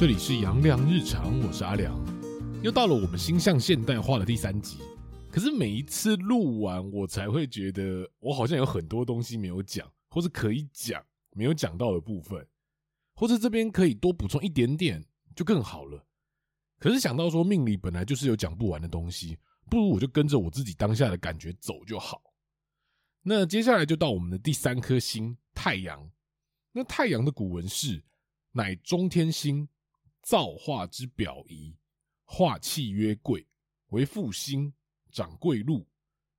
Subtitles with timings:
[0.00, 1.94] 这里是阳光日常，我是阿良，
[2.62, 4.78] 又到了我们星象现代化的第三集。
[5.30, 12.48] 可是每一次录完，我才会觉得我好像有很多东西没有讲，或是可以讲没有讲到的部分，
[13.14, 15.04] 或者这边可以多补充一点点
[15.36, 16.02] 就更好了。
[16.78, 19.36] 可是想到说命理本来就是有讲不完的东西，
[19.68, 22.22] 不如我就跟着我自己当下的感觉走就好。
[23.20, 26.10] 那接下来就到我们的第三颗星太阳。
[26.72, 28.02] 那太阳的古文是
[28.52, 29.68] 乃中天星。
[30.22, 31.76] 造化之表仪，
[32.24, 33.46] 化气曰贵，
[33.88, 34.72] 为复星，
[35.10, 35.86] 掌贵禄，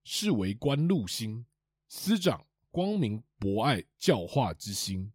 [0.04, 1.46] 是为官禄星，
[1.88, 5.12] 司掌光明博爱教化之星，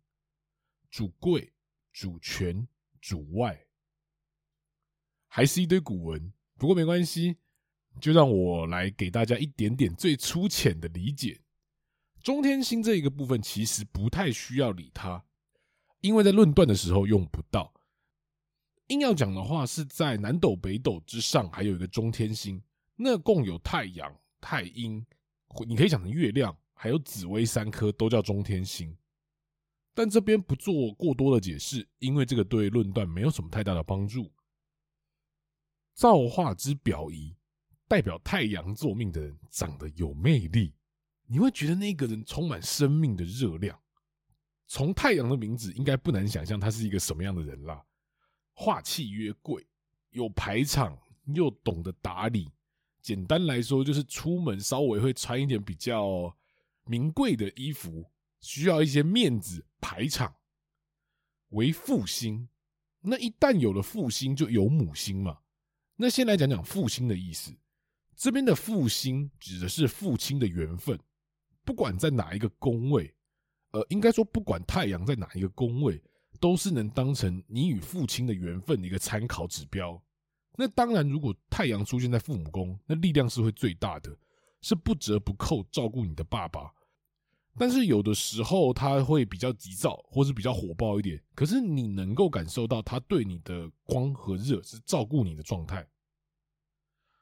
[0.90, 1.52] 主贵，
[1.92, 2.66] 主权，
[3.00, 3.66] 主外，
[5.28, 7.36] 还是一堆古文，不过没关系，
[8.00, 11.40] 就让我来给大家一点点最粗浅的理解。
[12.22, 15.24] 中天星这一个部分其实不太需要理它，
[16.00, 17.72] 因为在论断的时候用不到。
[18.88, 22.62] 硬要讲的话，是在南斗北斗之上，还有一个中天星，
[22.94, 25.04] 那共有太阳、太阴，
[25.66, 28.96] 你可以讲成月亮，还有紫微三颗，都叫中天星。
[29.92, 34.30] 但这边不做过多的解释，因为这个对论断没有什么太大的帮助。
[35.94, 37.34] 造化之表仪，
[37.88, 40.74] 代表太阳坐命的人长得有魅力，
[41.26, 43.76] 你会觉得那个人充满生命的热量。
[44.66, 47.82] 从太阳的名字，应该不难想象他是一个什么样的人啦。
[48.58, 49.64] 化气曰贵，
[50.12, 52.50] 有排场又懂得打理。
[53.02, 56.34] 简单来说，就是出门稍微会穿一点比较
[56.86, 60.34] 名贵的衣服，需要一些面子排场。
[61.50, 62.48] 为父星，
[63.02, 65.38] 那一旦有了父星，就有母星嘛。
[65.94, 67.54] 那先来讲讲父星的意思。
[68.16, 70.98] 这边的父星指的是父亲的缘分，
[71.62, 73.14] 不管在哪一个宫位，
[73.72, 76.02] 呃，应该说不管太阳在哪一个宫位。
[76.36, 80.00] 都是能当成你与父亲的缘分的一个参考指标。
[80.56, 84.16] 那当然，如果太阳出现在父母宫，那力量是会最大的，
[84.62, 86.72] 是不折不扣照顾你的爸爸。
[87.58, 91.22] 但是有的时候他会比较急躁，或是比较火爆一点。
[91.34, 95.86] 可是你能够感受到他对你的光和热是照顾你的状态。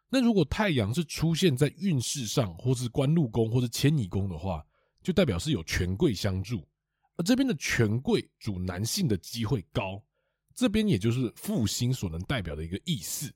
[0.09, 4.65] 那如果太阳是出现在运势上，或是官禄宫，或是迁移宫的话，
[5.03, 6.65] 就代表是有权贵相助。
[7.16, 10.02] 而这边的权贵主男性的机会高，
[10.54, 13.32] 这边也就是父星所能代表的一个意思。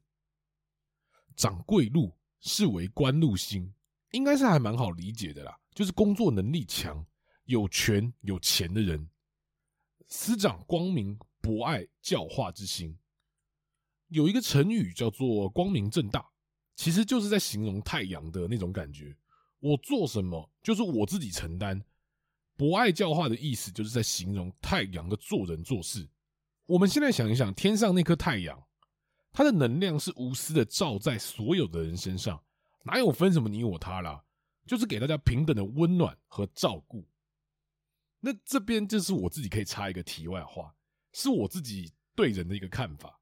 [1.37, 3.73] 掌贵禄是为官禄星，
[4.11, 7.07] 应该是还蛮好理解的啦，就是工作能力强、
[7.45, 9.09] 有权有钱的人。
[10.09, 12.99] 司掌光明博爱教化之星，
[14.09, 16.27] 有一个成语叫做光明正大，
[16.75, 19.17] 其实就是在形容太阳的那种感觉。
[19.61, 21.85] 我做什么，就是我自己承担。
[22.59, 26.09] 博爱教化的意思，就是在形容太阳的做人做事。
[26.67, 28.61] 我们现在想一想，天上那颗太阳，
[29.33, 32.43] 它的能量是无私的照在所有的人身上，
[32.83, 34.25] 哪有分什么你我他啦？
[34.67, 37.09] 就是给大家平等的温暖和照顾。
[38.19, 40.75] 那这边就是我自己可以插一个题外话，
[41.13, 43.21] 是我自己对人的一个看法。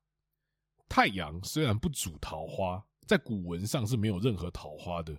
[0.89, 5.15] 太阳虽然不主桃花，在古文上是没有任何桃花的，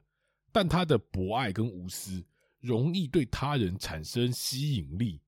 [0.51, 2.25] 但它的博爱跟无私。
[2.59, 5.22] 容易对他人产生吸引力，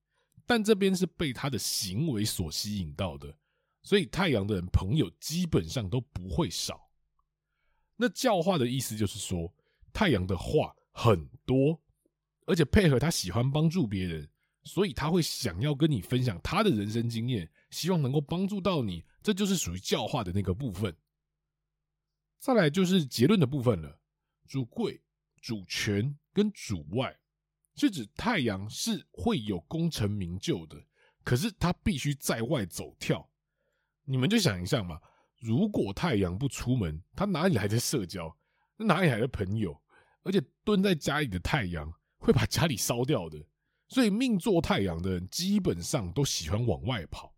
[0.46, 3.38] 但这边是被他的行为所吸引到的，
[3.84, 6.90] 所以太阳的人朋友基本上都不会少。
[7.96, 9.54] 那教化的意思就是说，
[9.92, 11.82] 太阳的话很多，
[12.46, 14.30] 而且配合他喜欢帮助别人，
[14.64, 20.96] 所以他会想要跟你分享他的人生经验，希望能够帮助到你，这就是属于教化的那个部分。
[22.40, 24.00] 再来就是结论的部分了，
[24.48, 25.02] 主贵、
[25.42, 27.20] 主权跟主外。
[27.76, 30.84] 是指太阳是会有功成名就的，
[31.24, 33.30] 可是他必须在外走跳。
[34.04, 35.00] 你们就想一下嘛，
[35.38, 38.38] 如果太阳不出门，他哪里来的社交？
[38.76, 39.82] 哪里来的朋友？
[40.24, 43.42] 而且蹲在家里的太阳会把家里烧掉的。
[43.88, 47.34] 所以命做太阳的人基本上都喜欢往外跑。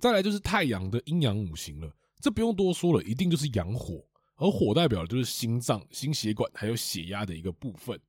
[0.00, 4.07] 再来就是太阳的阴阳五行了，这不用多说了，一定就是阳火，
[4.38, 8.00] 而火代表的就是心脏、心血管还有血压的一个部分。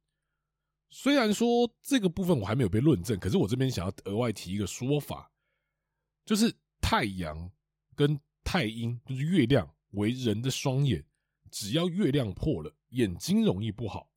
[0.90, 5.31] 虽然说这个部分我还没有被论证，可是我这边想要额外提一个说法，
[6.26, 7.52] 就是太阳
[7.96, 11.04] 跟太阴，就是月亮为人的双眼，
[11.52, 14.10] 只要月亮破了，眼睛容易不好。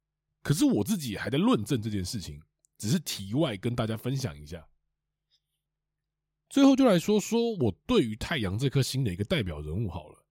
[0.42, 2.40] 可是我自己还在论证这件事情，
[2.76, 4.66] 只是题外跟大家分享一下。
[6.50, 10.21] 最后就来说说我对于太阳这颗星的一个代表人物好了，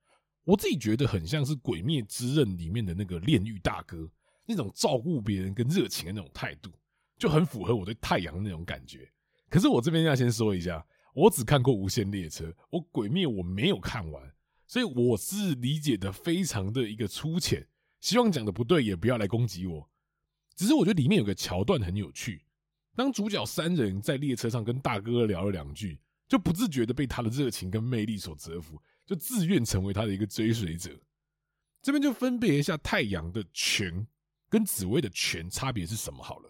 [0.43, 4.09] 我自己觉得很像是《鬼灭之刃》里面的那个炼狱大哥。
[4.43, 6.71] 那种照顾别人跟热情的那种态度，
[7.17, 9.09] 就很符合我对太阳的那种感觉。
[9.49, 14.33] 可是我这边要先说一下，我只看过《无限列车》，我《鬼灭》我没有看完，
[14.67, 17.65] 所以我是理解的非常的一个粗浅。
[18.01, 19.89] 希望讲的不对，也不要来攻击我。
[20.55, 22.43] 只是我觉得里面有个桥段很有趣，
[22.95, 30.97] 当主角三人在列车上跟大哥聊了两句，就不自觉的被他的热情跟魅力所折服，就自愿成为他的一个追随者。
[31.81, 34.07] 这边就分别一下太阳的权
[34.47, 36.49] 跟紫薇的权差别是什么好了。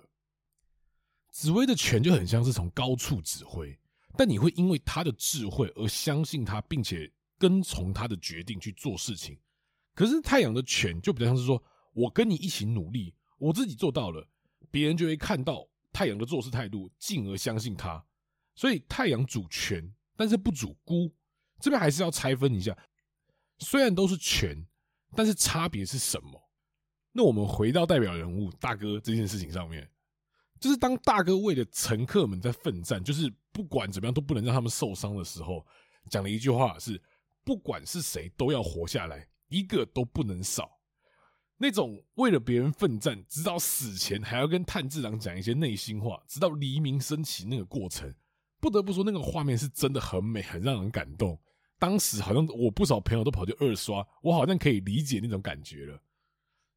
[1.31, 3.75] 紫薇的权就很像是从高处指挥，
[4.15, 9.35] 但你会因为他的智慧而相信他，并且跟从他的决定去做事情。
[9.95, 14.23] 可是太阳的权就比较像是说，我跟你一起努力，我自己做到了，
[14.69, 18.05] 别人就会看到太阳的做事态度，进而相信他。
[18.53, 21.11] 所以太阳主权，但是不主孤。
[21.61, 22.75] 这边还是要拆分一下，
[23.59, 24.65] 虽然都是权，
[25.15, 26.49] 但是差别是什么？
[27.11, 29.89] 那我们回到代表人物大哥这件事情上面，
[30.59, 35.65] 就是当大哥为了乘客们在奋战，就是不管怎么样都不能让他们受伤的时候，
[36.09, 37.01] 讲了一句话是：
[37.43, 39.27] 不管是谁都要活下来。
[39.49, 40.79] 一个都不能少，
[41.57, 48.15] 那种为了别人奋战，直到死前还要跟炭治郎讲一些内心话，直到黎明升起那个过程，
[48.61, 51.37] 不得不说那个画面是真的很美，很让人感动。
[51.81, 55.99] 当时好像我不少朋友都跑去二刷，我好像可以理解那种感觉了。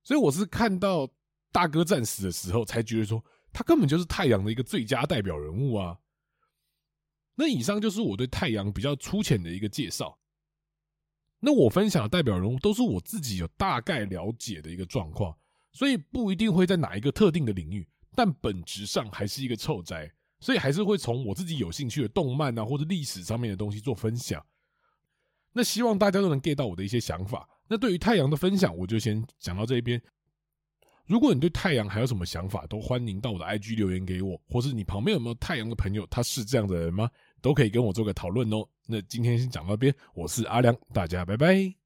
[0.03, 1.07] 所以我是看到
[1.53, 3.23] 大哥战死的时候，才觉得说
[3.53, 5.99] 他根本就是太阳的一个最佳代表人物啊。
[7.35, 10.19] 那以上就是我对太阳比较粗浅的一个介绍。
[11.39, 15.37] 那我分享的代表人物都是我自己有大概了解的一个状况，
[15.71, 20.11] 所以不一定会在哪一个特定的领域，但本质上还是一个臭宅，
[20.41, 24.43] 所以还是会从我自己有兴趣的动漫啊或者历史上面的东西做分享。
[25.55, 27.49] 那希望大家都能 get 到我的一些想法。
[27.67, 29.99] 那对于太阳的分享，我就先讲到这边。
[31.07, 37.09] 如果你对太阳还有什么想法，都欢迎到我的 IG 留言给我，或是你旁边有没有太阳的朋友，他是这样的人吗？
[37.41, 38.67] 都可以跟我做个讨论哦。
[38.87, 41.84] 那今天先讲到这边，我是阿良，大家拜拜。